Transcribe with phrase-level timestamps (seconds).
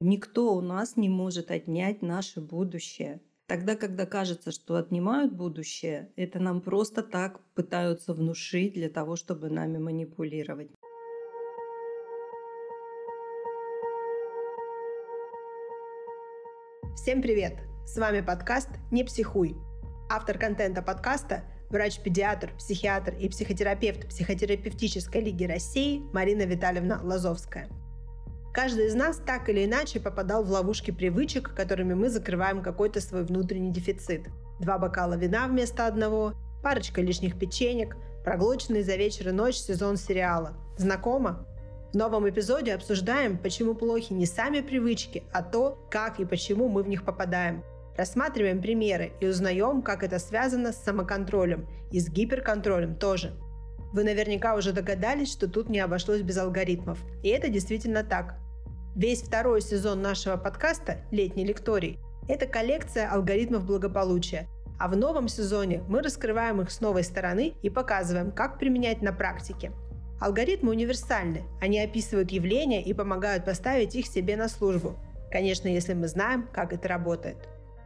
[0.00, 3.22] Никто у нас не может отнять наше будущее.
[3.46, 9.48] Тогда, когда кажется, что отнимают будущее, это нам просто так пытаются внушить для того, чтобы
[9.48, 10.70] нами манипулировать.
[16.94, 17.54] Всем привет!
[17.86, 19.56] С вами подкаст «Не психуй».
[20.10, 27.70] Автор контента подкаста– врач-педиатр, психиатр и психотерапевт Психотерапевтической лиги России Марина Витальевна Лазовская–
[28.56, 33.22] Каждый из нас так или иначе попадал в ловушки привычек, которыми мы закрываем какой-то свой
[33.22, 34.28] внутренний дефицит.
[34.60, 40.56] Два бокала вина вместо одного, парочка лишних печенек, проглоченный за вечер и ночь сезон сериала.
[40.78, 41.46] Знакомо?
[41.92, 46.82] В новом эпизоде обсуждаем, почему плохи не сами привычки, а то, как и почему мы
[46.82, 47.62] в них попадаем.
[47.98, 53.34] Рассматриваем примеры и узнаем, как это связано с самоконтролем и с гиперконтролем тоже.
[53.92, 56.98] Вы наверняка уже догадались, что тут не обошлось без алгоритмов.
[57.22, 58.36] И это действительно так.
[58.96, 64.48] Весь второй сезон нашего подкаста «Летний лекторий»– это коллекция алгоритмов благополучия.
[64.78, 69.12] А в новом сезоне мы раскрываем их с новой стороны и показываем, как применять на
[69.12, 69.72] практике.
[70.18, 74.96] Алгоритмы универсальны, они описывают явления и помогают поставить их себе на службу.
[75.30, 77.36] Конечно, если мы знаем, как это работает.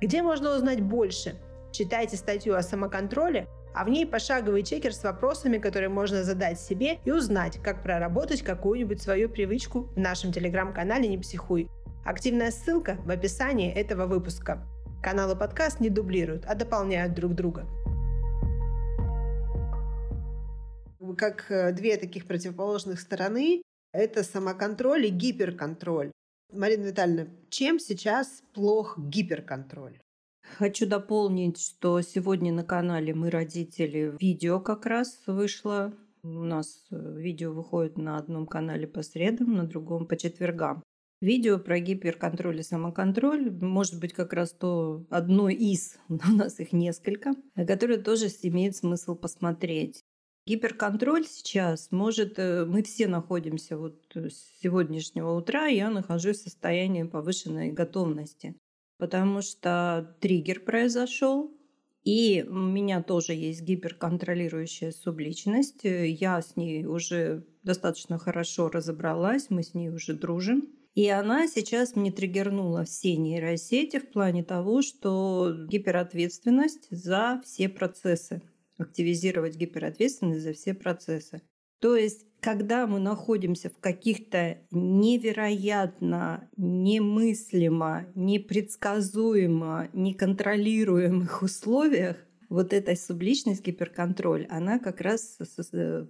[0.01, 1.35] Где можно узнать больше?
[1.73, 6.99] Читайте статью о самоконтроле а в ней пошаговый чекер с вопросами, которые можно задать себе
[7.05, 11.69] и узнать, как проработать какую-нибудь свою привычку в нашем телеграм-канале «Не психуй».
[12.05, 14.67] Активная ссылка в описании этого выпуска.
[15.03, 17.67] Каналы подкаст не дублируют, а дополняют друг друга.
[21.17, 26.13] Как э, две таких противоположных стороны– это самоконтроль и гиперконтроль.
[26.53, 30.01] Марина Витальевна, чем сейчас плох гиперконтроль?
[30.59, 35.95] Хочу дополнить, что сегодня на канале «Мы родители» видео как раз вышло.
[36.23, 40.83] У нас э, видео выходит на одном канале по средам, на другом по четвергам.
[41.21, 46.73] Видео про гиперконтроль и самоконтроль, может быть, как раз то одно из, у нас их
[46.73, 50.03] несколько, которое тоже имеет смысл посмотреть.
[50.47, 52.39] Гиперконтроль сейчас может...
[52.39, 58.57] Э, мы все находимся вот с сегодняшнего утра, я нахожусь в состоянии повышенной готовности
[59.01, 61.51] потому что триггер произошел,
[62.05, 65.81] и у меня тоже есть гиперконтролирующая субличность.
[65.83, 70.69] Я с ней уже достаточно хорошо разобралась, мы с ней уже дружим.
[70.95, 78.43] И она сейчас мне триггернула все нейросети в плане того, что гиперответственность за все процессы.
[78.79, 81.43] Активизировать гиперответственность за все процессы.
[81.81, 92.17] То есть когда мы находимся в каких-то невероятно, немыслимо, непредсказуемо, неконтролируемых условиях,
[92.49, 95.39] вот эта субличность, гиперконтроль, она как раз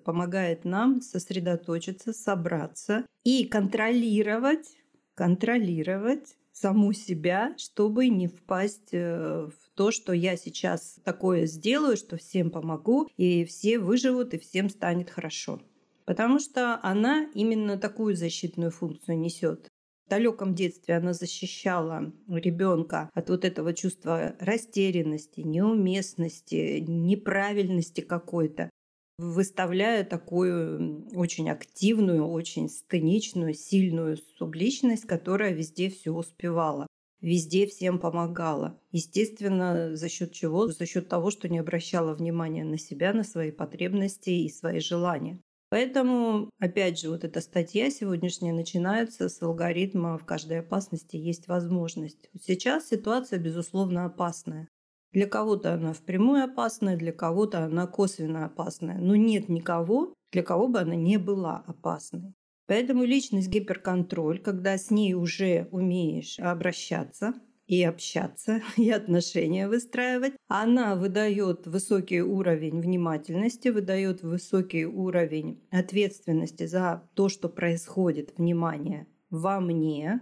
[0.05, 4.67] помогает нам сосредоточиться, собраться и контролировать,
[5.15, 12.17] контролировать саму себя, чтобы не впасть э, в то, что я сейчас такое сделаю, что
[12.17, 15.61] всем помогу, и все выживут, и всем станет хорошо
[16.11, 19.69] потому что она именно такую защитную функцию несет.
[20.07, 28.71] В далеком детстве она защищала ребенка от вот этого чувства растерянности, неуместности, неправильности какой-то,
[29.19, 36.89] выставляя такую очень активную, очень сценичную, сильную субличность, которая везде все успевала
[37.21, 38.81] везде всем помогала.
[38.91, 40.69] Естественно, за счет чего?
[40.69, 45.39] За счет того, что не обращала внимания на себя, на свои потребности и свои желания.
[45.71, 52.29] Поэтому, опять же, вот эта статья сегодняшняя начинается с алгоритма «В каждой опасности есть возможность».
[52.45, 54.69] Сейчас ситуация, безусловно, опасная.
[55.13, 58.99] Для кого-то она впрямую опасная, для кого-то она косвенно опасная.
[58.99, 62.35] Но нет никого, для кого бы она не была опасной.
[62.67, 67.35] Поэтому личность гиперконтроль, когда с ней уже умеешь обращаться,
[67.71, 70.33] и общаться, и отношения выстраивать.
[70.49, 79.61] Она выдает высокий уровень внимательности, выдает высокий уровень ответственности за то, что происходит, внимание, во
[79.61, 80.21] мне,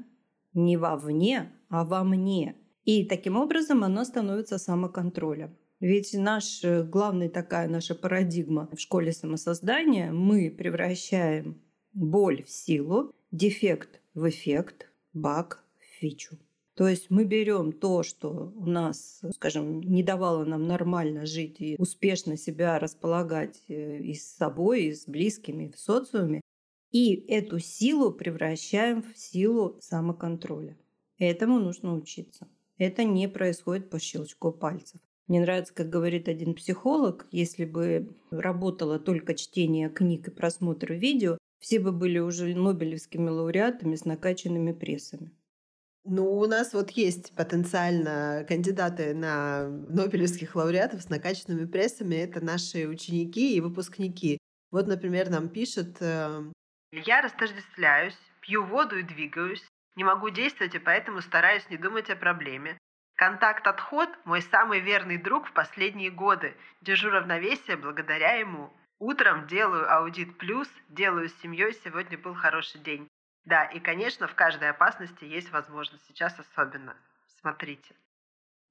[0.52, 2.54] не вовне, а во мне.
[2.84, 5.56] И таким образом она становится самоконтролем.
[5.80, 11.62] Ведь наш э, главный такая наша парадигма в школе самосоздания мы превращаем
[11.94, 16.36] боль в силу, дефект в эффект, баг в фичу.
[16.78, 21.74] То есть мы берем то, что у нас, скажем, не давало нам нормально жить и
[21.76, 26.40] успешно себя располагать э, и с собой, и с близкими, в социуме,
[26.92, 30.78] и эту силу превращаем в силу самоконтроля.
[31.18, 32.46] Этому нужно учиться.
[32.76, 35.00] Это не происходит по щелчку пальцев.
[35.26, 41.38] Мне нравится, как говорит один психолог, если бы работало только чтение книг и просмотр видео,
[41.58, 45.32] все бы были уже нобелевскими лауреатами с накачанными прессами.
[46.10, 52.14] Ну, у нас вот есть потенциально кандидаты на Нобелевских лауреатов с накачанными прессами.
[52.14, 54.38] Это наши ученики и выпускники.
[54.70, 56.44] Вот, например, нам пишет э,
[56.92, 59.62] «Я растождествляюсь, пью воду и двигаюсь,
[59.96, 62.78] не могу действовать и поэтому стараюсь не думать о проблеме.
[63.16, 66.56] Контакт-отход– мой самый верный друг в последние годы.
[66.80, 68.72] Держу равновесие благодаря ему.
[68.98, 73.08] Утром делаю аудит плюс, делаю с семьей, сегодня был хороший день.
[73.44, 76.04] Да, и, конечно, в каждой опасности есть возможность.
[76.06, 76.96] Сейчас особенно.
[77.40, 77.94] Смотрите.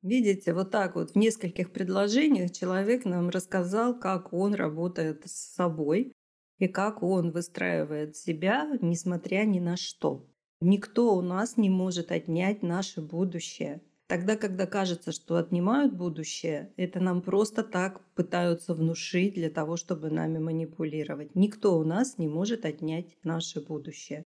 [0.03, 6.13] Видите, вот так вот в нескольких предложениях человек нам рассказал, как он работает с собой
[6.59, 10.29] и как он выстраивает себя, несмотря ни на что.
[10.61, 13.81] Никто у нас не может отнять наше будущее.
[14.07, 20.09] Тогда, когда кажется, что отнимают будущее, это нам просто так пытаются внушить для того, чтобы
[20.09, 21.35] нами манипулировать.
[21.35, 24.23] Никто у нас не может отнять наше будущее.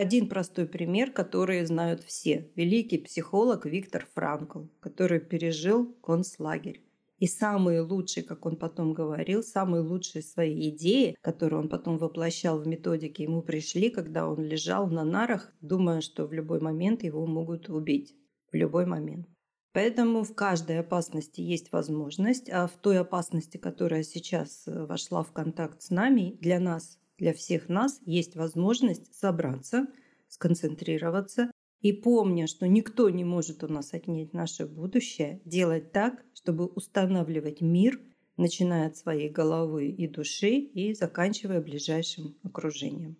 [0.00, 2.50] Один простой пример, который знают все.
[2.54, 6.82] Великий психолог Виктор Франкл, который пережил концлагерь.
[7.18, 12.58] И самые лучшие, как он потом говорил, самые лучшие свои идеи, которые он потом воплощал
[12.58, 17.26] в методике, ему пришли, когда он лежал на нарах, думая, что в любой момент его
[17.26, 18.14] могут убить.
[18.52, 19.26] В любой момент.
[19.72, 25.32] Поэтому в каждой опасности есть возможность, а в той опасности, которая сейчас э, вошла в
[25.32, 29.86] контакт с нами, для нас для всех нас есть возможность собраться,
[30.28, 36.66] сконцентрироваться и помня, что никто не может у нас отнять наше будущее, делать так, чтобы
[36.66, 38.00] устанавливать мир,
[38.36, 43.16] начиная от своей головы и души и заканчивая ближайшим окружением.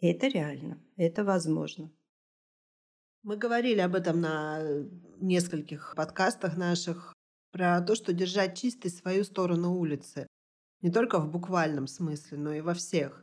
[0.00, 1.90] Это реально, это возможно.
[3.22, 4.62] Мы говорили об этом на
[5.18, 7.14] нескольких подкастах наших,
[7.50, 10.26] про то, что держать чистой свою сторону улицы.
[10.82, 13.22] Не только в буквальном смысле, но и во всех.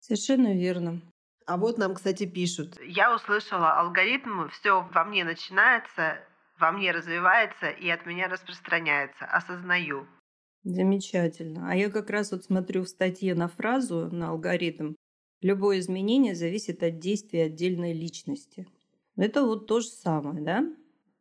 [0.00, 1.00] Совершенно верно.
[1.46, 2.78] А вот нам, кстати, пишут.
[2.82, 6.18] Я услышала алгоритм, все во мне начинается,
[6.58, 9.24] во мне развивается и от меня распространяется.
[9.24, 10.06] Осознаю.
[10.64, 11.70] Замечательно.
[11.70, 14.94] А я как раз вот смотрю в статье на фразу, на алгоритм.
[15.40, 18.66] Любое изменение зависит от действия отдельной личности.
[19.16, 20.64] Это вот то же самое, да?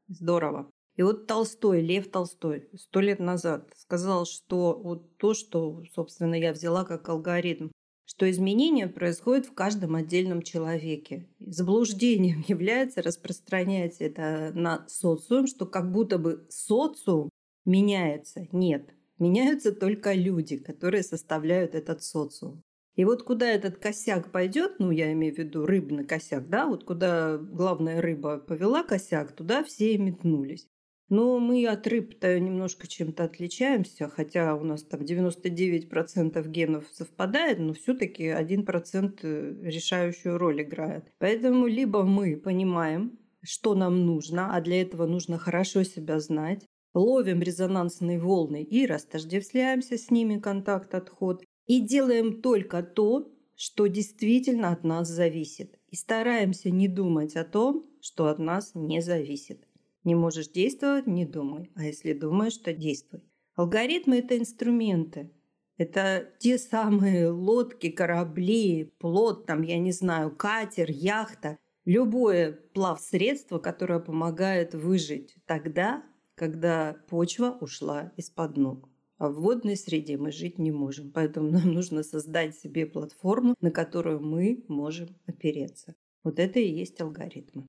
[0.08, 0.70] Здорово.
[0.98, 6.52] И вот Толстой, Лев Толстой, сто лет назад сказал, что вот то, что, собственно, я
[6.52, 7.70] взяла как алгоритм,
[8.04, 11.30] что изменения происходят в каждом отдельном человеке.
[11.40, 17.30] Заблуждением является распространять это на социум, что как будто бы социум
[17.64, 18.48] меняется.
[18.52, 18.90] Нет,
[19.20, 22.64] меняются только люди, которые составляют этот социум.
[22.96, 26.84] И вот куда этот косяк пойдет, ну, я имею в виду рыбный косяк, да, вот
[26.84, 30.68] куда главная рыба повела косяк, туда все и метнулись.
[31.10, 37.74] Но мы от рыб-то немножко чем-то отличаемся, хотя у нас там 99% генов совпадает, но
[37.74, 41.06] все-таки 1% э, решающую роль играет.
[41.20, 47.42] Поэтому либо мы понимаем, что нам нужно, а для этого нужно хорошо себя знать, ловим
[47.42, 55.08] резонансные волны и растождествляемся с ними, контакт-отход, и делаем только то, что действительно от нас
[55.08, 55.80] зависит.
[55.90, 59.67] И стараемся не думать о том, что от нас не зависит.
[60.08, 61.70] Не можешь действовать– не думай.
[61.76, 63.20] А если думаешь, то действуй.
[63.56, 65.30] Алгоритмы– это инструменты.
[65.76, 71.58] Это те самые лодки, корабли, плот, там, я не знаю, катер, яхта.
[71.84, 76.06] Любое плавсредство, которое помогает выжить тогда,
[76.36, 78.90] когда почва ушла из-под ног.
[79.18, 81.12] А в водной среде мы жить не можем.
[81.12, 85.96] Поэтому нам нужно создать себе платформу, на которую мы можем опереться.
[86.24, 87.68] Вот это и есть алгоритмы.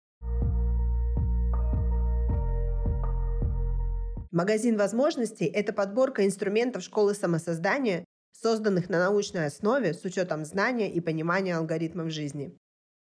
[4.31, 11.01] Магазин возможностей– это подборка инструментов школы самосоздания, созданных на научной основе с учетом знания и
[11.01, 12.55] понимания алгоритмов жизни.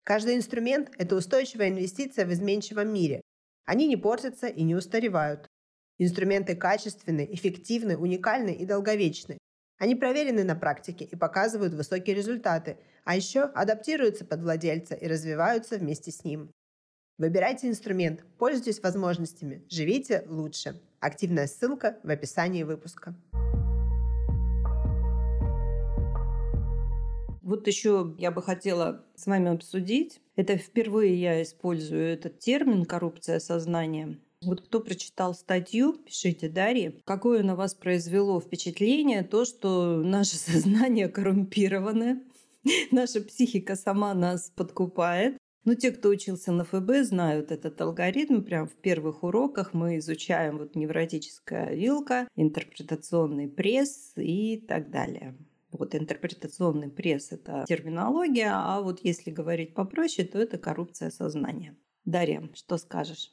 [0.05, 3.23] Каждый инструмент– это устойчивая инвестиция в изменчивом мире.
[3.65, 5.49] Они не портятся и не устаревают.
[5.97, 9.39] Инструменты качественны, эффективны, уникальны и долговечны.
[9.79, 15.79] Они проверены на практике и показывают высокие результаты, а еще адаптируются под владельца и развиваются
[15.79, 16.51] вместе с ним.
[17.17, 20.81] Выбирайте инструмент, пользуйтесь возможностями, живите лучше.
[21.05, 23.15] Активная ссылка в описании выпуска.
[27.43, 30.23] Вот еще я бы хотела с вами обсудить.
[30.35, 34.19] Это впервые я использую этот термин «коррупция сознания».
[34.43, 41.11] Вот кто прочитал статью, пишите Дарье, какое на вас произвело впечатление то, что наше сознание
[41.11, 42.23] коррумпировано,
[42.91, 48.43] наша психика сама нас подкупает, ну, те, кто учился на ФБ, знают этот алгоритм.
[48.43, 55.37] Прям в первых уроках мы изучаем вот невротическая вилка, интерпретационный пресс и так далее.
[55.71, 61.77] Вот интерпретационный пресс– это терминология, а вот если говорить попроще, то это коррупция сознания.
[62.05, 63.33] Дарья, что скажешь?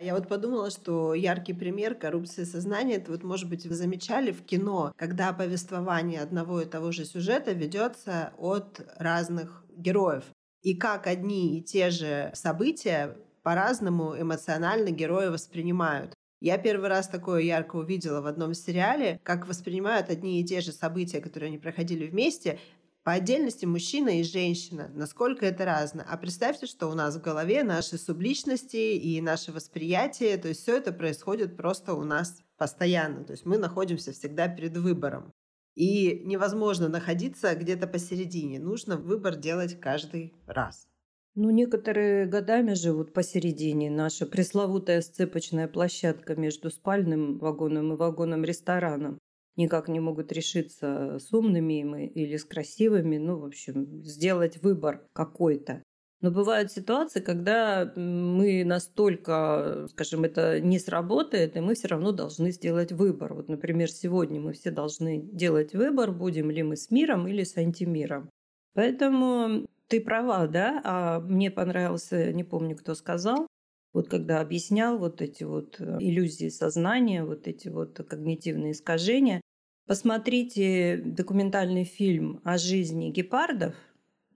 [0.00, 4.44] Я вот подумала, что яркий пример коррупции сознания, это вот, может быть, вы замечали в
[4.44, 10.24] кино, когда повествование одного и того же сюжета ведется от разных героев.
[10.64, 16.14] И как одни и те же события по-разному эмоционально герои воспринимают.
[16.40, 20.72] Я первый раз такое ярко увидела в одном сериале, как воспринимают одни и те же
[20.72, 22.58] события, которые они проходили вместе,
[23.02, 26.06] по отдельности мужчина и женщина, насколько это разно.
[26.08, 30.78] А представьте, что у нас в голове наши субличности и наше восприятие, то есть все
[30.78, 33.22] это происходит просто у нас постоянно.
[33.24, 35.30] То есть мы находимся всегда перед выбором.
[35.74, 38.60] И невозможно находиться где-то посередине.
[38.60, 40.86] Нужно выбор делать каждый раз.
[41.34, 43.90] Ну, некоторые годами живут посередине.
[43.90, 49.18] Наша пресловутая сцепочная площадка между спальным вагоном и вагоном-рестораном
[49.56, 55.08] никак не могут решиться с умными мы или с красивыми, ну, в общем, сделать выбор
[55.12, 55.82] какой-то.
[56.24, 62.50] Но бывают ситуации, когда мы настолько, скажем, это не сработает, и мы все равно должны
[62.50, 63.34] сделать выбор.
[63.34, 67.58] Вот, например, сегодня мы все должны делать выбор, будем ли мы с миром или с
[67.58, 68.30] антимиром.
[68.72, 70.80] Поэтому ты права, да?
[70.82, 73.46] А мне понравился, не помню, кто сказал,
[73.92, 79.42] вот когда объяснял вот эти вот э, иллюзии сознания, вот эти вот когнитивные искажения,
[79.86, 83.74] посмотрите документальный фильм о жизни гепардов,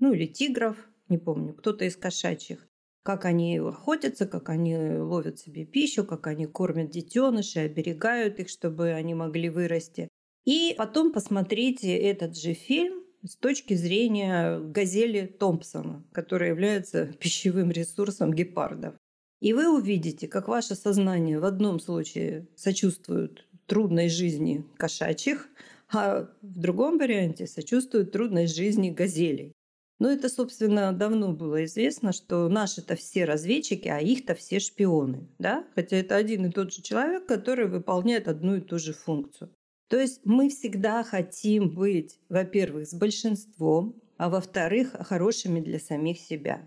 [0.00, 0.76] ну или тигров,
[1.08, 2.66] не помню, кто-то из кошачьих,
[3.02, 8.90] как они охотятся, как они ловят себе пищу, как они кормят детенышей, оберегают их, чтобы
[8.90, 10.08] они могли вырасти.
[10.44, 18.32] И потом посмотрите этот же фильм с точки зрения газели Томпсона, которая является пищевым ресурсом
[18.32, 18.94] гепардов.
[19.40, 25.48] И вы увидите, как ваше сознание в одном случае сочувствует трудной жизни кошачьих,
[25.90, 29.52] а в другом варианте сочувствует трудной жизни газелей.
[29.98, 35.28] Но это, собственно, давно было известно, что наши-то все разведчики, а их-то все шпионы.
[35.38, 35.64] Да?
[35.74, 39.50] Хотя это один и тот же человек, который выполняет одну и ту же функцию.
[39.88, 46.62] То есть мы всегда хотим быть, во-первых, с большинством, а во-вторых, хорошими для самих себя.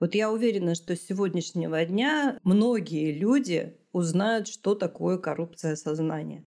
[0.00, 6.44] Вот я уверена, что с сегодняшнего дня многие люди узнают, что такое коррупция сознания.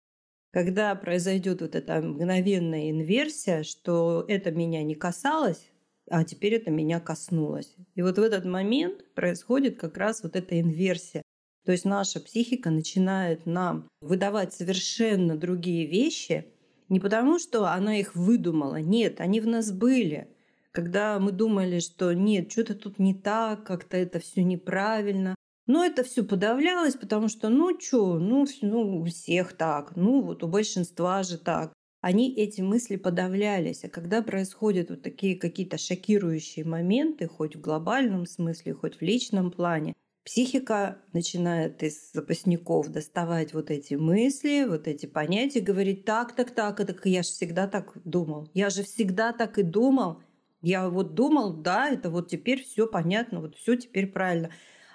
[0.52, 5.70] Когда произойдет вот эта мгновенная инверсия, что это меня не касалось,
[6.10, 7.76] а теперь это меня коснулось.
[7.96, 11.22] И вот в этот момент происходит как раз вот эта инверсия.
[11.66, 16.46] То есть наша психика начинает нам выдавать совершенно другие вещи,
[16.90, 20.28] не потому, что она их выдумала, нет, они в нас были–
[20.74, 25.36] когда мы думали, что нет, что-то тут не так, как-то это все неправильно.
[25.68, 30.44] Но это все подавлялось, потому что, ну что, ну, ну у всех так, ну вот
[30.44, 31.72] у большинства же так.
[32.04, 33.86] Они эти мысли подавлялись.
[33.86, 39.52] А когда происходят вот такие какие-то шокирующие моменты, хоть в глобальном смысле, хоть в личном
[39.52, 39.94] плане,
[40.26, 46.82] психика начинает из запасников доставать вот эти мысли, вот эти понятия, говорить так, так, так,
[46.82, 48.50] это я же всегда так думал.
[48.54, 50.22] Я же всегда так и думал.
[50.62, 54.50] Я вот думал, да, это вот теперь все понятно, вот все теперь правильно.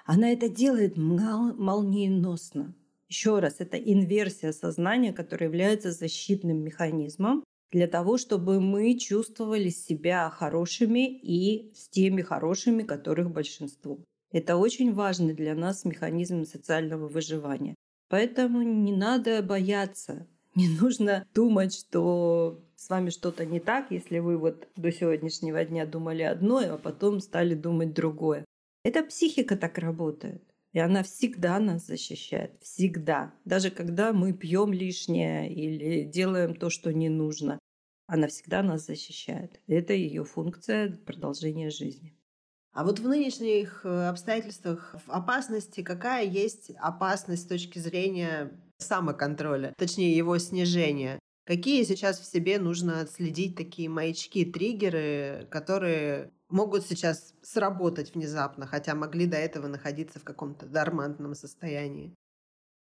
[0.05, 2.75] Она это делает молниеносно.
[3.09, 10.29] Еще раз, это инверсия сознания, которая является защитным механизмом для того, чтобы мы чувствовали себя
[10.29, 13.99] хорошими и с теми хорошими, которых большинство.
[14.31, 17.73] Это очень важный для нас механизм социального выживания.
[18.09, 24.37] Поэтому не надо бояться, не нужно думать, что с вами что-то не так, если вы
[24.37, 28.45] вот до сегодняшнего дня думали одно, а потом стали думать другое.
[28.83, 30.43] Эта психика так работает.
[30.73, 32.61] И она всегда нас защищает.
[32.61, 33.33] Всегда.
[33.45, 37.59] Даже когда мы пьем лишнее или делаем то, что не нужно.
[38.05, 39.59] Она всегда нас защищает.
[39.67, 42.15] Это ее функция продолжения жизни.
[42.71, 49.73] А вот в нынешних э, обстоятельствах в опасности какая есть опасность с точки зрения самоконтроля,
[49.77, 51.19] точнее его снижения?
[51.49, 58.93] Какие сейчас в себе нужно отследить такие маячки, триггеры, которые могут сейчас сработать внезапно, хотя
[58.93, 62.15] могли до этого находиться в каком-то дормантном состоянии?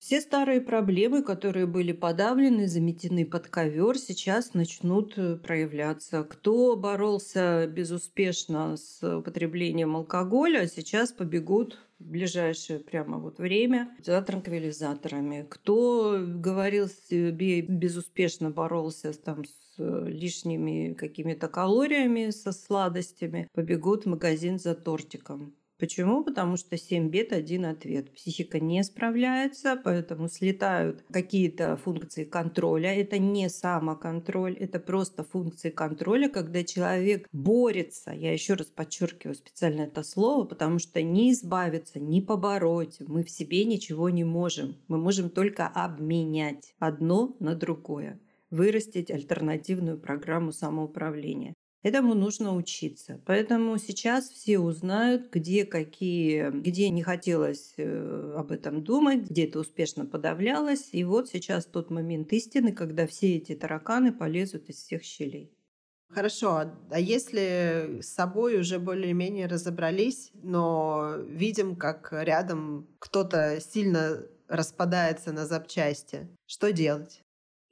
[0.03, 6.25] Все старые проблемы, которые были подавлены, заметены под ковер, сейчас начнут э, проявляться.
[6.25, 15.47] Кто боролся безуспешно с употреблением алкоголя, сейчас побегут в ближайшее прямо вот время за транквилизаторами.
[15.49, 24.59] Кто говорил себе безуспешно боролся там с лишними какими-то калориями, со сладостями, побегут в магазин
[24.59, 25.55] за тортиком.
[25.79, 26.23] Почему?
[26.23, 28.13] Потому что 7 бед– один ответ.
[28.13, 32.93] Психика не справляется, поэтому слетают какие-то функции контроля.
[32.93, 38.11] Это не самоконтроль, это просто функции контроля, когда человек борется.
[38.11, 43.29] Я еще раз подчеркиваю специально это слово, потому что не избавиться, не побороть мы в
[43.29, 44.77] себе ничего не можем.
[44.87, 48.19] Мы можем только обменять одно на другое
[48.53, 51.55] вырастить альтернативную программу самоуправления.
[51.83, 53.19] Этому нужно учиться.
[53.25, 59.59] Поэтому сейчас все узнают, где какие, где не хотелось э, об этом думать, где это
[59.59, 60.89] успешно подавлялось.
[60.93, 65.51] И вот сейчас тот момент истины, когда все эти тараканы полезут из всех щелей.
[66.09, 75.33] Хорошо, а если с собой уже более-менее разобрались, но видим, как рядом кто-то сильно распадается
[75.33, 77.22] на запчасти, что делать?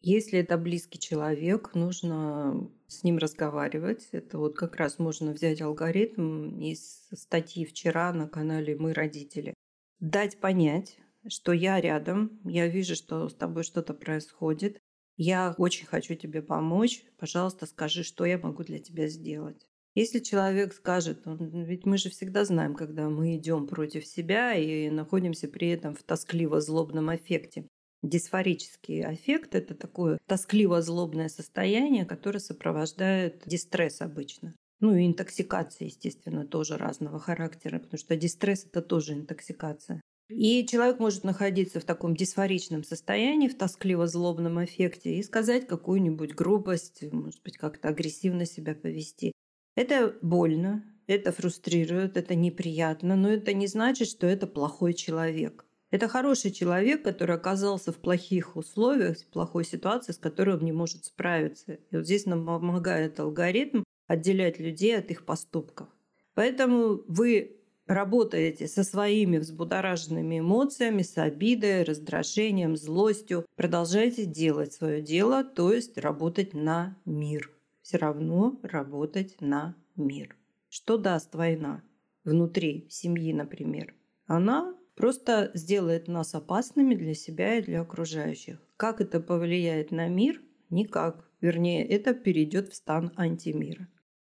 [0.02, 4.08] Если это близкий человек, нужно с ним разговаривать.
[4.12, 9.54] Это вот как раз можно взять алгоритм из статьи вчера на канале «Мы родители».
[10.00, 14.80] Дать понять, что я рядом, я вижу, что с тобой что-то происходит,
[15.18, 19.68] я очень хочу тебе помочь, пожалуйста, скажи, что я могу для тебя сделать.
[19.94, 24.90] Если человек скажет, он, ведь мы же всегда знаем, когда мы идем против себя и
[24.90, 27.68] находимся при этом в тоскливо-злобном эффекте.
[28.04, 34.56] Дисфорический аффект– это такое тоскливо-злобное состояние, которое сопровождает дистресс обычно.
[34.80, 40.02] Ну и интоксикация, естественно, тоже разного характера, потому что дистресс– это тоже интоксикация.
[40.30, 47.04] И человек может находиться в таком дисфоричном состоянии, в тоскливо-злобном эффекте и сказать какую-нибудь грубость,
[47.12, 49.34] может быть, как-то агрессивно себя повести.
[49.76, 55.66] Это больно, это фрустрирует, это неприятно, но это не значит, что это плохой человек.
[55.92, 60.72] Это хороший человек, который оказался в плохих условиях, в плохой ситуации, с которой он не
[60.72, 61.74] может справиться.
[61.74, 65.90] И вот здесь нам помогает алгоритм отделять людей от их поступков.
[66.34, 67.58] Поэтому вы
[67.88, 73.46] работаете со своими взбудораженными эмоциями, с обидой, раздражением, злостью.
[73.56, 77.52] Продолжайте делать свое дело, то есть работать на мир.
[77.82, 80.38] Все равно работать на мир.
[80.70, 81.84] Что даст война
[82.24, 83.94] внутри семьи, например?
[84.26, 88.60] Она просто сделает нас опасными для себя и для окружающих.
[88.78, 90.42] Как это повлияет на мир?
[90.70, 91.30] Никак.
[91.42, 93.88] Вернее, это перейдет в стан антимира.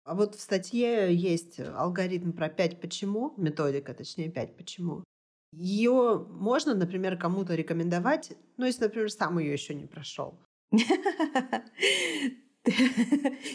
[0.04, 5.04] А вот в статье есть алгоритм про пять почему, методика, точнее, пять почему.
[5.52, 10.40] Ее можно, например, кому-то рекомендовать, ну, если, например, сам ее еще не прошел.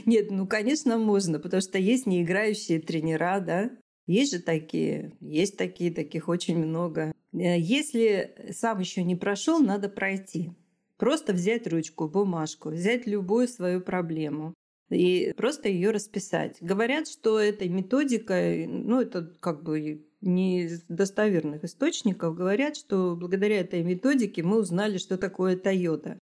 [0.07, 3.71] Нет, ну, конечно, можно, потому что есть неиграющие тренера, да,
[4.07, 7.13] есть же такие, есть такие, таких очень много.
[7.33, 10.53] Э, если сам еще не прошел, надо пройти.
[10.97, 14.55] Просто взять ручку, бумажку, взять любую свою проблему
[14.93, 16.59] и просто ее расписать.
[16.61, 23.61] Говорят, что этой методикой, ну это как бы не из достоверных источников, говорят, что благодаря
[23.61, 26.19] этой методике мы узнали, что такое Toyota.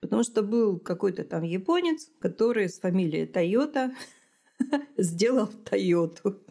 [0.00, 3.92] Потому что был какой-то там японец, который с фамилией Toyota
[4.96, 6.43] сделал Тойоту.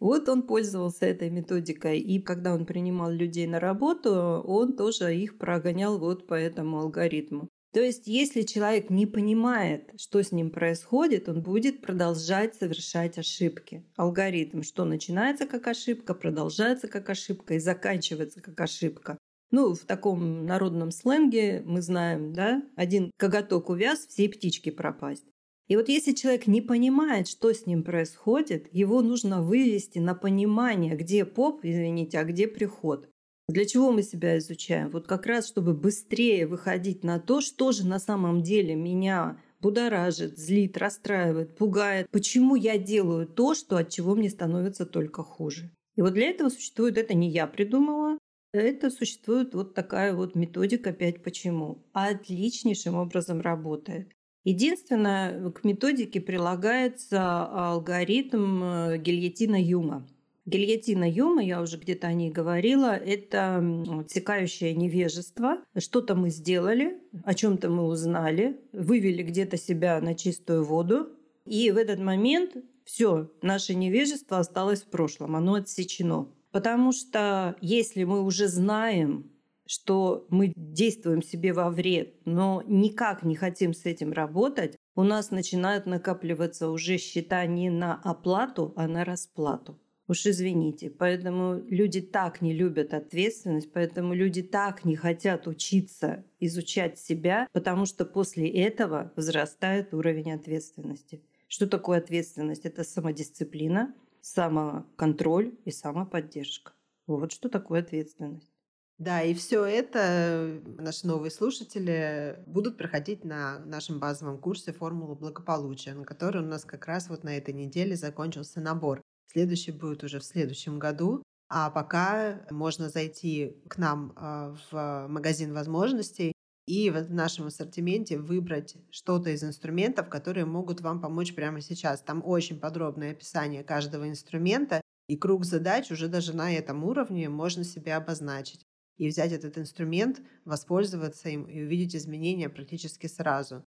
[0.00, 1.98] Вот он пользовался этой методикой.
[1.98, 7.48] И когда он принимал людей на работу, он тоже их прогонял вот по этому алгоритму.
[7.72, 13.84] То есть, если человек не понимает, что с ним происходит, он будет продолжать совершать ошибки.
[13.96, 19.18] Алгоритм, что начинается как ошибка, продолжается как ошибка и заканчивается как ошибка.
[19.50, 25.24] Ну, в таком народном сленге мы знаем, да, один коготок увяз, все птички пропасть.
[25.68, 30.96] И вот если человек не понимает, что с ним происходит, его нужно вывести на понимание,
[30.96, 33.08] где поп, извините, а где приход.
[33.48, 34.90] Для чего мы себя изучаем?
[34.90, 40.38] Вот как раз, чтобы быстрее выходить на то, что же на самом деле меня будоражит,
[40.38, 42.08] злит, расстраивает, пугает.
[42.10, 45.70] Почему я делаю то, что от чего мне становится только хуже.
[45.96, 48.18] И вот для этого существует, это не я придумала,
[48.52, 51.84] это существует вот такая вот методика «пять почему».
[51.92, 54.12] Отличнейшим образом работает.
[54.48, 60.08] Единственное, к методике прилагается алгоритм э, гильотина Юма.
[60.46, 63.62] Гильотина Юма, я уже где-то о ней говорила, это
[64.00, 65.58] отсекающее невежество.
[65.76, 71.10] Что-то мы сделали, о чем-то мы узнали, вывели где-то себя на чистую воду,
[71.44, 72.56] и в этот момент
[72.86, 76.26] все, наше невежество осталось в прошлом, оно отсечено.
[76.52, 79.30] Потому что если мы уже знаем,
[79.68, 85.30] что мы действуем себе во вред, но никак не хотим с этим работать, у нас
[85.30, 89.78] начинают накапливаться уже счета не на оплату, а на расплату.
[90.08, 96.98] Уж извините, поэтому люди так не любят ответственность, поэтому люди так не хотят учиться изучать
[96.98, 101.22] себя, потому что после этого возрастает уровень ответственности.
[101.46, 102.64] Что такое ответственность?
[102.64, 106.72] Это самодисциплина, самоконтроль и самоподдержка.
[107.06, 108.57] Вот что такое ответственность.
[108.98, 115.94] Да, и все это наши новые слушатели будут проходить на нашем базовом курсе «Формула благополучия»,
[115.94, 119.00] на который у нас как раз вот на этой неделе закончился набор.
[119.30, 121.22] Следующий будет уже в следующем году.
[121.48, 126.32] А пока можно зайти к нам а, в магазин возможностей
[126.66, 132.02] и в нашем ассортименте выбрать что-то из инструментов, которые могут вам помочь прямо сейчас.
[132.02, 137.64] Там очень подробное описание каждого инструмента, и круг задач уже даже на этом уровне можно
[137.64, 138.67] себе обозначить
[138.98, 143.64] и взять этот инструмент, воспользоваться им и увидеть изменения практически сразу.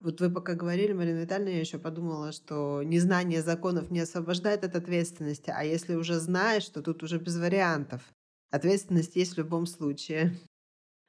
[0.00, 4.74] Вот вы пока говорили, Марина Витальевна, я еще подумала, что незнание законов не освобождает от
[4.76, 8.02] ответственности, а если уже знаешь, то тут уже без вариантов.
[8.50, 10.32] Ответственность есть в любом случае.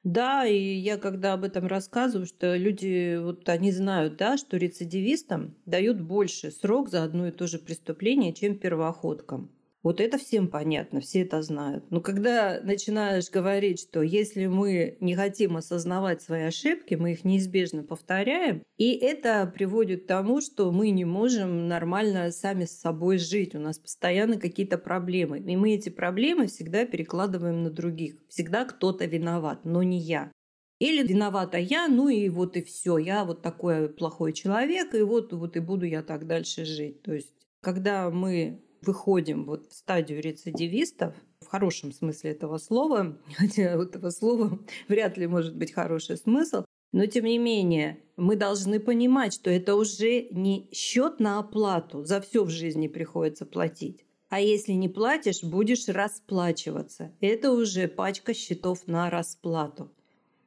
[0.04, 5.56] Да, и я когда об этом рассказываю, что люди, вот они знают, да, что рецидивистам
[5.66, 9.50] дают больше срок за одно и то же преступление, чем первоходкам.
[9.82, 11.90] Вот это всем понятно, все это знают.
[11.90, 17.82] Но когда начинаешь говорить, что если мы не хотим осознавать свои ошибки, мы их неизбежно
[17.82, 23.56] повторяем, и это приводит к тому, что мы не можем нормально сами с собой жить.
[23.56, 25.40] У нас постоянно какие-то проблемы.
[25.40, 28.22] И мы эти проблемы всегда перекладываем на других.
[28.28, 30.30] Всегда кто-то виноват, но не я.
[30.78, 35.32] Или виновата я, ну и вот и все, я вот такой плохой человек, и вот,
[35.32, 37.02] вот и буду я так дальше жить.
[37.02, 43.76] То есть, когда мы выходим вот в стадию рецидивистов, в хорошем смысле этого слова, хотя
[43.78, 48.78] у этого слова вряд ли может быть хороший смысл, но тем не менее мы должны
[48.78, 54.04] понимать, что это уже не счет на оплату, за все в жизни приходится платить.
[54.28, 57.12] А если не платишь, будешь расплачиваться.
[57.20, 59.90] Это уже пачка счетов на расплату.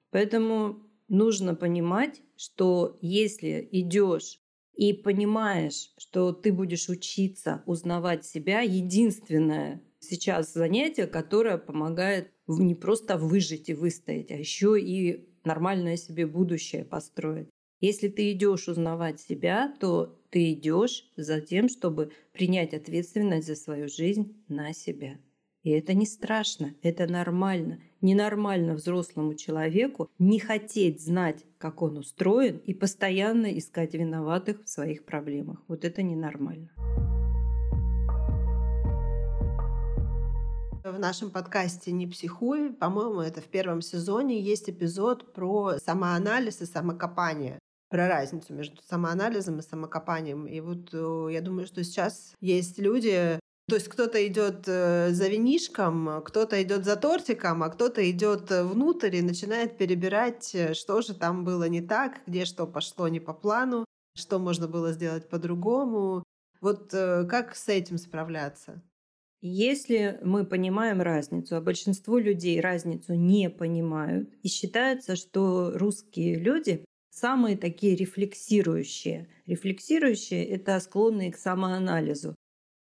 [0.09, 4.39] Поэтому нужно понимать, что если идешь
[4.75, 13.17] и понимаешь, что ты будешь учиться узнавать себя, единственное сейчас занятие, которое помогает не просто
[13.17, 17.49] выжить и выстоять, а еще и нормальное себе будущее построить.
[17.81, 23.87] Если ты идешь узнавать себя, то ты идешь за тем, чтобы принять ответственность за свою
[23.87, 25.17] жизнь на себя.
[25.63, 27.81] И это не страшно, это нормально.
[28.05, 35.05] Ненормально взрослому человеку не хотеть знать, как он устроен, и постоянно искать виноватых в своих
[35.05, 35.63] проблемах.
[35.67, 36.69] Вот это ненормально.
[40.83, 46.65] В нашем подкасте «Не психуй», по-моему, это в первом сезоне, есть эпизод про самоанализ и
[46.67, 47.57] самокопание
[47.89, 50.47] про разницу между самоанализом и самокопанием.
[50.47, 55.27] И вот э, я думаю, что сейчас есть люди, то есть кто-то идет э, за
[55.27, 61.01] винишком, кто-то идет за тортиком, а кто-то идет э, внутрь и начинает перебирать, э, что
[61.01, 65.27] же там было не так, где что пошло не по плану, что можно было сделать
[65.29, 66.23] по-другому.
[66.61, 68.81] Вот как с этим справляться?
[69.41, 76.85] Если мы понимаем разницу, а большинство людей разницу не понимают, и считается, что русские люди
[77.11, 79.27] самые такие рефлексирующие.
[79.45, 82.35] Рефлексирующие– это склонные к самоанализу.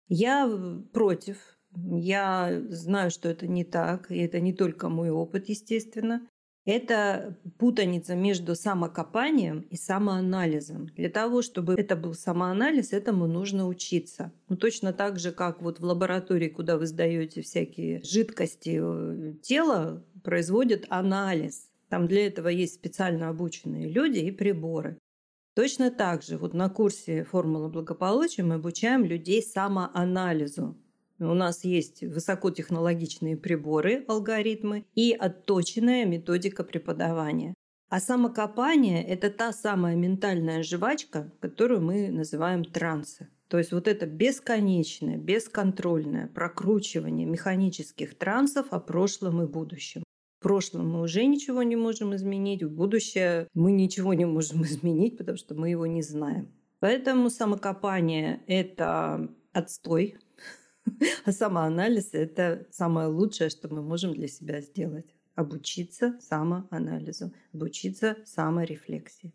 [0.08, 0.50] Я
[0.94, 1.38] против.
[1.76, 6.28] Я знаю, что это не так, и это не только мой опыт, естественно.
[6.66, 10.88] Это путаница между самокопанием и самоанализом.
[10.98, 14.34] Для того, чтобы это был самоанализ, этому нужно учиться.
[14.50, 20.04] Ну, точно так же, как вот в лаборатории, куда вы сдаете всякие жидкости э, тела,
[20.24, 21.70] производят анализ.
[21.88, 24.98] Там для этого есть специально обученные люди и приборы.
[25.58, 30.78] Точно так же вот на курсе «Формула благополучия» мы обучаем людей самоанализу.
[31.18, 37.56] У нас есть высокотехнологичные приборы, алгоритмы и отточенная методика преподавания.
[37.90, 43.28] А самокопание– это та самая ментальная жвачка, которую мы называем трансы.
[43.48, 50.04] То есть вот это бесконечное, бесконтрольное прокручивание механических трансов о прошлом и будущем.
[50.40, 55.18] В прошлом мы уже ничего не можем изменить, в будущее мы ничего не можем изменить,
[55.18, 56.54] потому что мы его не знаем.
[56.80, 60.18] Поэтому самокопание– это отстой,
[61.26, 65.16] а самоанализ– это самое лучшее, что мы можем для себя сделать.
[65.34, 69.34] Обучиться самоанализу, обучиться саморефлексии.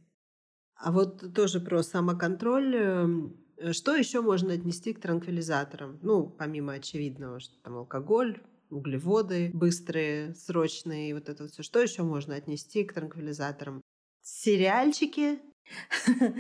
[0.77, 2.75] А вот тоже про самоконтроль.
[2.75, 3.37] Эм,
[3.71, 6.01] что еще можно отнести к транквилизаторам?
[6.03, 8.41] Ну, помимо очевидного, что там алкоголь,
[8.73, 11.63] углеводы быстрые, срочные, вот это все.
[11.63, 13.83] Что еще можно отнести к транквилизаторам?
[14.23, 15.39] Сериальчики?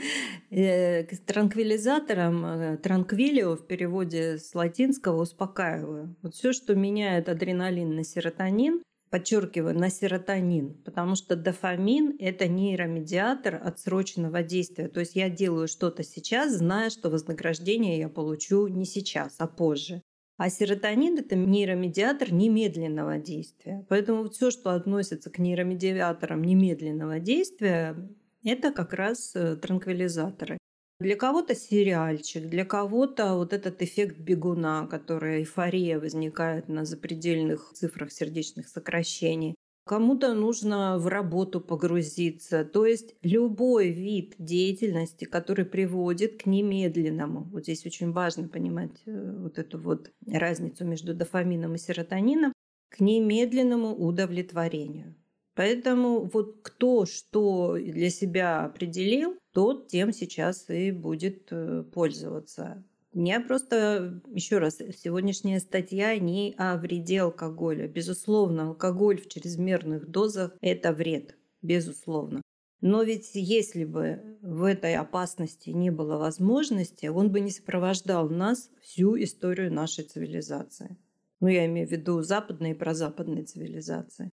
[0.50, 6.16] Э, к транквилизаторам, э, транквилио в переводе с латинского успокаиваю.
[6.22, 13.60] Вот все, что меняет адреналин на серотонин, подчеркиваю, на серотонин, потому что дофамин– это нейромедиатор
[13.62, 14.88] отсроченного действия.
[14.88, 20.02] То есть я делаю что-то сейчас, зная, что вознаграждение я получу не сейчас, а позже.
[20.36, 23.84] А серотонин– это нейромедиатор немедленного действия.
[23.88, 27.96] Поэтому все, что относится к нейромедиаторам немедленного действия,
[28.44, 30.58] это как раз э, транквилизаторы.
[30.98, 38.12] Для кого-то сериальчик, для кого-то вот этот эффект бегуна, который эйфория возникает на запредельных цифрах
[38.12, 39.56] сердечных сокращений.
[39.84, 42.64] Кому-то нужно в работу погрузиться.
[42.64, 47.48] То есть любой вид деятельности, который приводит к немедленному.
[47.50, 52.52] Вот здесь очень важно понимать э, вот эту вот разницу между дофамином и серотонином
[52.90, 55.16] к немедленному удовлетворению.
[55.54, 62.84] Поэтому вот кто что для себя определил, тот тем сейчас и будет э, пользоваться.
[63.14, 67.86] Я просто, еще раз, сегодняшняя статья не о вреде алкоголя.
[67.86, 72.40] Безусловно, алкоголь в чрезмерных дозах– это вред, безусловно.
[72.80, 78.70] Но ведь если бы в этой опасности не было возможности, он бы не сопровождал нас
[78.80, 80.96] всю историю нашей цивилизации.
[81.40, 84.30] Ну, я имею в виду западные и прозападные цивилизации.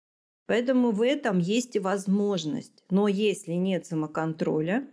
[0.45, 2.83] Поэтому в этом есть и возможность.
[2.89, 4.89] Но если нет самоконтроля,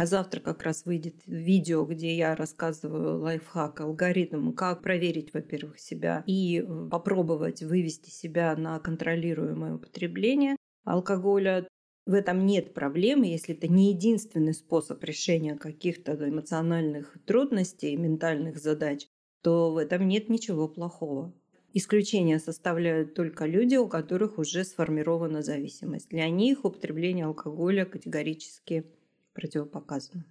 [0.00, 6.24] а завтра как раз выйдет видео, где я рассказываю лайфхак, алгоритм, как проверить, во-первых, себя
[6.26, 11.68] и э, попробовать вывести себя на контролируемое употребление алкоголя.
[12.06, 19.06] В этом нет проблемы, если это не единственный способ решения каких-то эмоциональных трудностей, ментальных задач,
[19.42, 21.34] то в этом нет ничего плохого.
[21.74, 26.08] Исключение составляют только люди, у которых уже сформирована зависимость.
[26.08, 28.86] Для них употребление алкоголя категорически
[29.34, 30.24] противопоказано.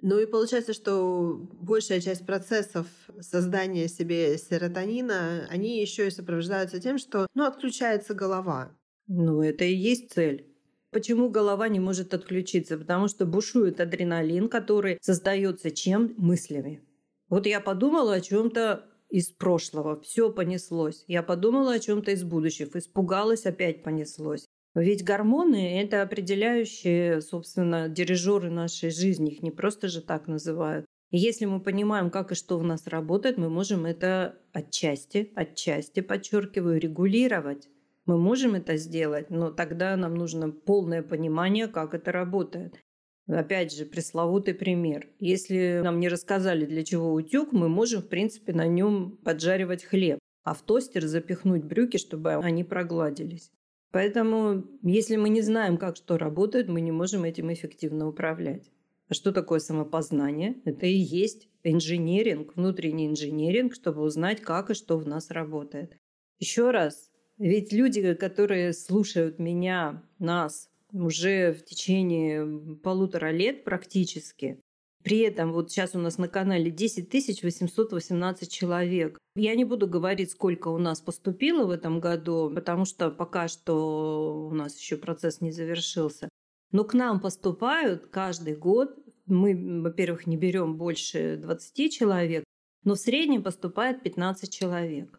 [0.00, 2.86] Ну и получается, что большая часть процессов
[3.20, 8.76] создания себе серотонина, они еще и сопровождаются тем, что ну, отключается голова.
[9.08, 10.46] Ну, это и есть цель.
[10.90, 12.78] Почему голова не может отключиться?
[12.78, 16.14] Потому что бушует адреналин, который создается чем?
[16.16, 16.82] Мыслями.
[17.28, 20.00] Вот я подумала о чем-то из прошлого.
[20.00, 21.04] Все понеслось.
[21.08, 22.78] Я подумала о чем-то из будущего.
[22.78, 24.46] Испугалась, опять понеслось.
[24.78, 29.32] Ведь гормоны– это определяющие, собственно, дирижеры нашей жизни.
[29.32, 30.86] Их не просто же так называют.
[31.10, 36.00] И если мы понимаем, как и что в нас работает, мы можем это отчасти, отчасти,
[36.00, 37.68] подчеркиваю, регулировать.
[38.06, 42.78] Мы можем это сделать, но тогда нам нужно полное понимание, как это работает.
[43.26, 45.08] Опять же, пресловутый пример.
[45.18, 50.18] Если нам не рассказали, для чего утюг, мы можем, в принципе, на нем поджаривать хлеб,
[50.44, 53.50] а в тостер запихнуть брюки, чтобы они прогладились.
[53.90, 58.70] Поэтому, если мы не знаем, как что работает, мы не можем этим эффективно управлять.
[59.08, 60.60] А что такое самопознание?
[60.66, 65.96] Это и есть инженеринг, внутренний инженеринг, чтобы узнать, как и что в нас работает.
[66.38, 74.60] Еще раз, ведь люди, которые слушают меня, нас, уже в течение полутора лет практически.
[75.08, 79.18] При этом вот сейчас у нас на канале 10 818 человек.
[79.36, 84.48] Я не буду говорить, сколько у нас поступило в этом году, потому что пока что
[84.50, 86.28] у нас еще процесс не завершился.
[86.72, 88.98] Но к нам поступают каждый год.
[89.24, 92.44] Мы, во-первых, не берем больше 20 человек,
[92.84, 95.18] но в среднем поступает 15 человек.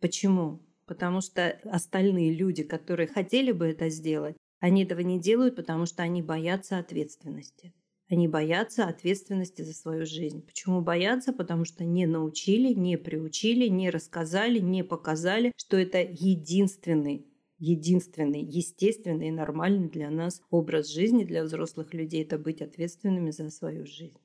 [0.00, 0.60] Почему?
[0.86, 6.04] Потому что остальные люди, которые хотели бы это сделать, они этого не делают, потому что
[6.04, 7.72] они боятся ответственности.
[8.14, 10.40] Они боятся ответственности за свою жизнь.
[10.46, 11.32] Почему боятся?
[11.32, 17.26] Потому что не научили, не приучили, не рассказали, не показали, что это единственный
[17.58, 23.50] единственный, естественный и нормальный для нас образ жизни для взрослых людей– это быть ответственными за
[23.50, 24.18] свою жизнь.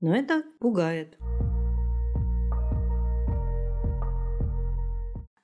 [0.00, 1.18] Но это пугает.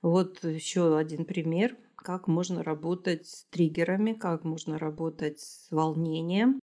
[0.00, 6.60] Вот еще один пример– как можно работать с триггерами, как можно работать с волнением.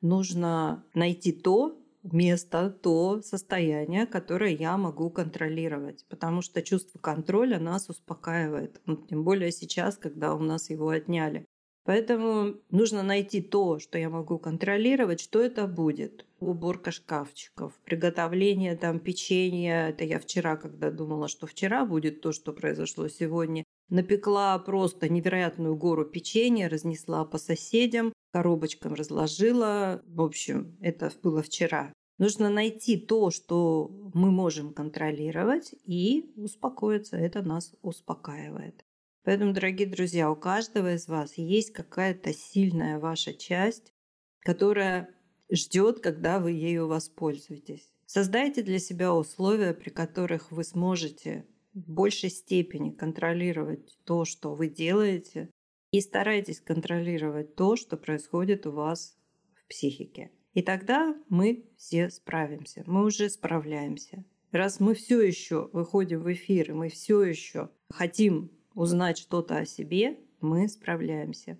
[0.00, 7.88] Нужно найти то место, то состояние, которое я могу контролировать, потому что чувство контроля нас
[7.88, 11.44] успокаивает, ну, тем более сейчас, когда у нас его отняли.
[11.88, 16.26] Поэтому нужно найти то, что я могу контролировать, что это будет.
[16.38, 19.88] Уборка шкафчиков, приготовление там печенья.
[19.88, 23.64] Это я вчера, когда думала, что вчера будет то, что произошло сегодня.
[23.88, 30.00] Напекла просто невероятную гору печенья, разнесла по соседям, коробочкам разложила.
[30.06, 31.92] В общем, это было вчера.
[32.18, 37.16] Нужно найти то, что мы можем контролировать и успокоиться.
[37.16, 38.84] Это нас успокаивает.
[39.24, 43.92] Поэтому, дорогие друзья, у каждого из вас есть какая-то сильная ваша часть,
[44.40, 45.08] которая
[45.50, 47.92] ждет, когда вы ею воспользуетесь.
[48.06, 54.68] Создайте для себя условия, при которых вы сможете в большей степени контролировать то, что вы
[54.68, 55.50] делаете,
[55.90, 59.16] и старайтесь контролировать то, что происходит у вас
[59.54, 60.30] в психике.
[60.54, 64.24] И тогда мы все справимся, мы уже справляемся.
[64.50, 69.66] Раз мы все еще выходим в эфир, и мы все еще хотим узнать что-то о
[69.66, 71.58] себе, мы справляемся.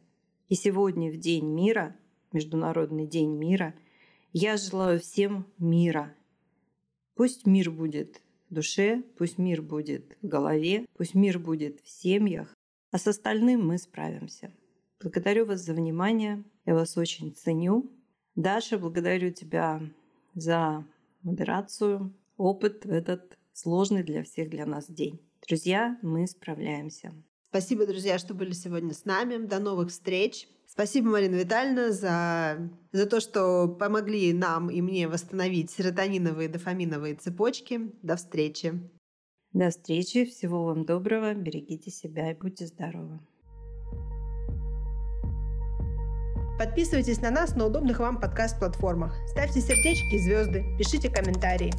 [0.49, 1.97] И сегодня, в День мира,
[2.33, 3.75] Международный день мира,
[4.33, 6.15] я желаю всем мира.
[7.15, 12.55] Пусть мир будет в душе, пусть мир будет в голове, пусть мир будет в семьях,
[12.91, 14.51] а с остальным мы справимся.
[15.01, 17.91] Благодарю вас за внимание, я вас очень ценю.
[18.35, 19.81] Даша, благодарю тебя
[20.35, 20.85] за
[21.23, 25.21] модерацию, опыт в этот сложный для всех для нас день.
[25.47, 27.13] Друзья, мы справляемся.
[27.49, 29.45] Спасибо, друзья, что были сегодня с нами.
[29.45, 30.49] До новых встреч.
[30.67, 37.15] Спасибо, Марина Витальевна, за, за то, что помогли нам и мне восстановить серотониновые и дофаминовые
[37.15, 37.91] цепочки.
[38.03, 38.75] До встречи.
[39.53, 40.25] До встречи.
[40.25, 41.35] Всего вам доброго.
[41.35, 43.19] Берегите себя и будьте здоровы.
[46.59, 49.15] Подписывайтесь на нас на удобных вам подкаст-платформах.
[49.29, 51.73] Ставьте сердечки и звезды, пишите комментарии.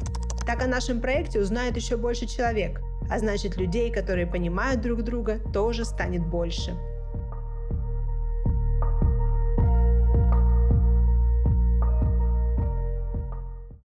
[0.46, 2.80] Так о нашем проекте узнает еще больше человек,
[3.10, 6.74] а значит людей, которые понимают друг друга, тоже станет больше.